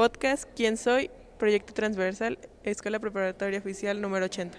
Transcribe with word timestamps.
Podcast 0.00 0.44
¿Quién 0.56 0.78
soy? 0.78 1.10
Proyecto 1.36 1.74
Transversal, 1.74 2.38
Escuela 2.64 2.98
Preparatoria 2.98 3.58
Oficial 3.58 4.00
número 4.00 4.24
80. 4.24 4.56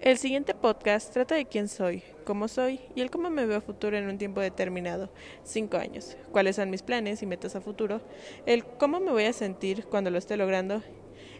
El 0.00 0.18
siguiente 0.18 0.52
podcast 0.52 1.12
trata 1.12 1.36
de 1.36 1.44
quién 1.44 1.68
soy, 1.68 2.02
cómo 2.24 2.48
soy 2.48 2.80
y 2.96 3.02
el 3.02 3.10
cómo 3.12 3.30
me 3.30 3.46
veo 3.46 3.58
a 3.58 3.60
futuro 3.60 3.96
en 3.96 4.08
un 4.08 4.18
tiempo 4.18 4.40
determinado, 4.40 5.12
cinco 5.44 5.76
años, 5.76 6.16
cuáles 6.32 6.56
son 6.56 6.70
mis 6.70 6.82
planes 6.82 7.22
y 7.22 7.26
metas 7.26 7.54
a 7.54 7.60
futuro, 7.60 8.00
el 8.46 8.64
cómo 8.64 8.98
me 8.98 9.12
voy 9.12 9.26
a 9.26 9.32
sentir 9.32 9.84
cuando 9.84 10.10
lo 10.10 10.18
esté 10.18 10.36
logrando. 10.36 10.82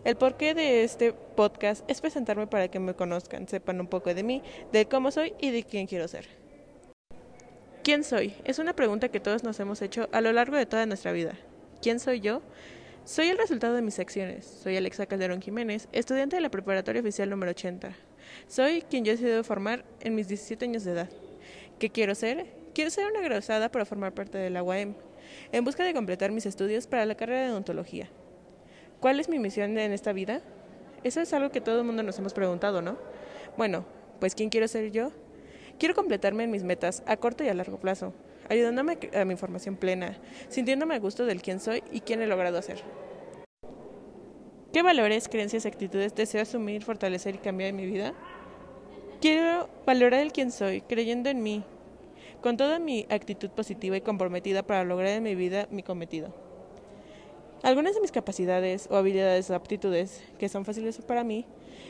El 0.04 0.14
porqué 0.14 0.54
de 0.54 0.84
este 0.84 1.12
podcast 1.12 1.84
es 1.90 2.00
presentarme 2.00 2.46
para 2.46 2.68
que 2.68 2.78
me 2.78 2.94
conozcan, 2.94 3.48
sepan 3.48 3.80
un 3.80 3.88
poco 3.88 4.14
de 4.14 4.22
mí, 4.22 4.44
de 4.70 4.86
cómo 4.86 5.10
soy 5.10 5.34
y 5.40 5.50
de 5.50 5.64
quién 5.64 5.88
quiero 5.88 6.06
ser. 6.06 6.28
¿Quién 7.82 8.04
soy? 8.04 8.36
Es 8.44 8.60
una 8.60 8.74
pregunta 8.74 9.08
que 9.08 9.18
todos 9.18 9.42
nos 9.42 9.58
hemos 9.58 9.82
hecho 9.82 10.08
a 10.12 10.20
lo 10.20 10.32
largo 10.32 10.56
de 10.56 10.66
toda 10.66 10.86
nuestra 10.86 11.10
vida. 11.10 11.36
¿Quién 11.80 12.00
soy 12.00 12.18
yo? 12.18 12.42
Soy 13.04 13.28
el 13.28 13.38
resultado 13.38 13.74
de 13.74 13.82
mis 13.82 14.00
acciones. 14.00 14.44
Soy 14.44 14.76
Alexa 14.76 15.06
Calderón 15.06 15.40
Jiménez, 15.40 15.88
estudiante 15.92 16.34
de 16.34 16.42
la 16.42 16.50
preparatoria 16.50 17.00
oficial 17.00 17.30
número 17.30 17.52
80. 17.52 17.92
Soy 18.48 18.82
quien 18.82 19.04
yo 19.04 19.12
he 19.12 19.16
decidido 19.16 19.44
formar 19.44 19.84
en 20.00 20.16
mis 20.16 20.26
17 20.26 20.64
años 20.64 20.82
de 20.82 20.90
edad. 20.90 21.08
¿Qué 21.78 21.90
quiero 21.90 22.16
ser? 22.16 22.46
Quiero 22.74 22.90
ser 22.90 23.06
una 23.06 23.20
graduada 23.20 23.70
para 23.70 23.84
formar 23.84 24.12
parte 24.12 24.38
de 24.38 24.50
la 24.50 24.64
UAM, 24.64 24.94
en 25.52 25.64
busca 25.64 25.84
de 25.84 25.94
completar 25.94 26.32
mis 26.32 26.46
estudios 26.46 26.88
para 26.88 27.06
la 27.06 27.14
carrera 27.14 27.42
de 27.42 27.50
odontología. 27.52 28.08
¿Cuál 28.98 29.20
es 29.20 29.28
mi 29.28 29.38
misión 29.38 29.78
en 29.78 29.92
esta 29.92 30.12
vida? 30.12 30.42
Eso 31.04 31.20
es 31.20 31.32
algo 31.32 31.52
que 31.52 31.60
todo 31.60 31.78
el 31.78 31.86
mundo 31.86 32.02
nos 32.02 32.18
hemos 32.18 32.34
preguntado, 32.34 32.82
¿no? 32.82 32.98
Bueno, 33.56 33.84
pues 34.18 34.34
¿quién 34.34 34.50
quiero 34.50 34.66
ser 34.66 34.90
yo? 34.90 35.12
Quiero 35.78 35.94
completarme 35.94 36.42
en 36.42 36.50
mis 36.50 36.64
metas 36.64 37.04
a 37.06 37.16
corto 37.16 37.44
y 37.44 37.48
a 37.48 37.54
largo 37.54 37.78
plazo, 37.78 38.12
ayudándome 38.48 38.98
a 39.14 39.24
mi 39.24 39.36
formación 39.36 39.76
plena, 39.76 40.16
sintiéndome 40.48 40.94
a 40.94 40.98
gusto 40.98 41.26
del 41.26 41.42
quién 41.42 41.60
soy 41.60 41.82
y 41.92 42.00
quién 42.00 42.22
he 42.22 42.26
logrado 42.26 42.60
ser. 42.62 42.82
¿Qué 44.72 44.82
valores, 44.82 45.28
creencias 45.28 45.66
actitudes 45.66 46.14
deseo 46.14 46.42
asumir, 46.42 46.84
fortalecer 46.84 47.34
y 47.34 47.38
cambiar 47.38 47.70
en 47.70 47.76
mi 47.76 47.86
vida? 47.86 48.12
Quiero 49.20 49.68
valorar 49.86 50.20
el 50.20 50.32
quién 50.32 50.52
soy, 50.52 50.82
creyendo 50.82 51.30
en 51.30 51.42
mí, 51.42 51.64
con 52.42 52.56
toda 52.56 52.78
mi 52.78 53.06
actitud 53.10 53.50
positiva 53.50 53.96
y 53.96 54.02
comprometida 54.02 54.62
para 54.62 54.84
lograr 54.84 55.10
en 55.12 55.22
mi 55.22 55.34
vida 55.34 55.66
mi 55.70 55.82
cometido. 55.82 56.32
Algunas 57.62 57.94
de 57.94 58.00
mis 58.00 58.12
capacidades 58.12 58.88
o 58.90 58.96
habilidades 58.96 59.50
o 59.50 59.54
aptitudes 59.54 60.22
que 60.38 60.48
son 60.48 60.64
fáciles 60.64 60.98
para 60.98 61.24
mí 61.24 61.46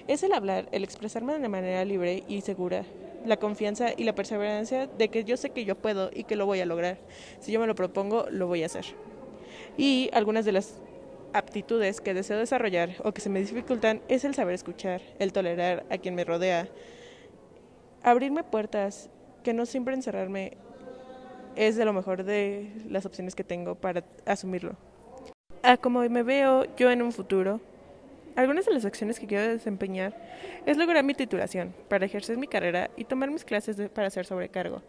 es 0.07 0.23
el 0.23 0.33
hablar, 0.33 0.69
el 0.73 0.85
expresarme 0.85 1.39
de 1.39 1.49
manera 1.49 1.85
libre 1.85 2.25
y 2.29 2.41
segura, 2.41 2.85
la 3.25 3.37
confianza 3.37 3.91
y 3.97 4.05
la 4.05 4.15
perseverancia 4.15 4.87
de 4.87 5.09
que 5.09 5.25
yo 5.25 5.37
sé 5.37 5.51
que 5.51 5.65
yo 5.65 5.77
puedo 5.77 6.11
y 6.13 6.25
que 6.25 6.37
lo 6.37 6.47
voy 6.47 6.61
a 6.61 6.67
lograr. 6.67 6.99
Si 7.41 7.53
yo 7.53 7.61
me 7.61 7.67
lo 7.67 7.75
propongo, 7.75 8.27
lo 8.31 8.47
voy 8.47 8.63
a 8.63 8.67
hacer. 8.67 8.85
Y 9.77 10.11
algunas 10.13 10.45
de 10.45 10.53
las 10.53 10.81
aptitudes 11.33 12.01
que 12.01 12.15
deseo 12.15 12.39
desarrollar 12.39 12.91
o 13.05 13.13
que 13.13 13.21
se 13.21 13.29
me 13.29 13.41
dificultan 13.41 14.01
es 14.09 14.25
el 14.25 14.35
saber 14.35 14.55
escuchar, 14.55 15.03
el 15.19 15.33
tolerar 15.33 15.85
a 15.91 15.99
quien 15.99 16.15
me 16.15 16.25
rodea, 16.25 16.69
abrirme 18.03 18.45
puertas, 18.45 19.11
que 19.43 19.55
no 19.55 19.67
siempre 19.67 19.95
encerrarme 19.95 20.57
es 21.57 21.77
de 21.77 21.85
lo 21.85 21.93
mejor 21.93 22.25
de 22.25 22.71
las 22.89 23.07
opciones 23.07 23.35
que 23.35 23.45
tengo 23.45 23.75
para 23.75 24.05
asumirlo. 24.27 24.77
A 25.63 25.77
como 25.77 26.01
me 26.09 26.23
veo 26.23 26.65
yo 26.77 26.91
en 26.91 27.03
un 27.03 27.13
futuro, 27.13 27.61
algunas 28.39 28.67
de 28.67 28.73
las 28.73 28.85
acciones 28.85 29.19
que 29.19 29.27
quiero 29.27 29.49
desempeñar 29.49 30.15
es 30.65 30.77
lograr 30.77 31.03
mi 31.03 31.13
titulación 31.13 31.75
para 31.89 32.07
ejercer 32.07 32.37
mi 32.37 32.47
carrera 32.47 32.89
y 32.97 33.03
tomar 33.03 33.33
mis 33.33 33.45
clases 33.45 33.91
para 33.91 34.11
ser 34.11 34.27
sobrecargo, 34.27 34.81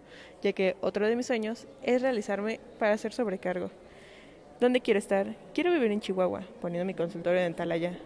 ya 0.44 0.54
que 0.54 0.76
otro 0.82 1.08
de 1.08 1.16
mis 1.16 1.26
sueños 1.26 1.66
es 1.82 2.04
realizarme 2.04 2.60
para 2.78 2.96
ser 3.00 3.12
sobrecargo. 3.12 3.72
¿Dónde 4.60 4.82
quiero 4.82 5.00
estar? 5.00 5.36
Quiero 5.56 5.72
vivir 5.72 5.92
en 5.92 6.00
Chihuahua, 6.00 6.44
poniendo 6.62 6.86
mi 6.86 6.94
consultorio 6.94 7.42
dental 7.42 7.72
allá. 7.72 7.98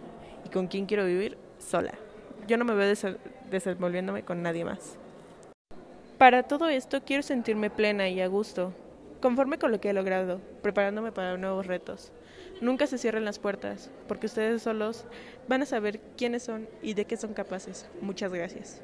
¿Y 0.46 0.48
con 0.48 0.66
quién 0.66 0.86
quiero 0.86 1.04
vivir? 1.04 1.36
Sola. 1.58 1.92
Yo 2.48 2.56
no 2.56 2.64
me 2.64 2.74
veo 2.74 2.94
desenvolviéndome 3.50 4.22
con 4.22 4.40
nadie 4.40 4.64
más. 4.64 4.96
Para 6.16 6.44
todo 6.44 6.70
esto 6.70 7.02
quiero 7.04 7.22
sentirme 7.22 7.68
plena 7.68 8.08
y 8.08 8.22
a 8.22 8.28
gusto, 8.28 8.72
conforme 9.24 9.58
con 9.58 9.72
lo 9.72 9.80
que 9.80 9.88
he 9.88 9.94
logrado, 9.94 10.38
preparándome 10.60 11.10
para 11.10 11.38
nuevos 11.38 11.66
retos. 11.66 12.12
Nunca 12.60 12.86
se 12.86 12.98
cierren 12.98 13.24
las 13.24 13.38
puertas, 13.38 13.90
porque 14.06 14.26
ustedes 14.26 14.60
solos 14.60 15.06
van 15.48 15.62
a 15.62 15.64
saber 15.64 15.98
quiénes 16.18 16.42
son 16.42 16.68
y 16.82 16.92
de 16.92 17.06
qué 17.06 17.16
son 17.16 17.32
capaces. 17.32 17.88
Muchas 18.02 18.30
gracias. 18.30 18.82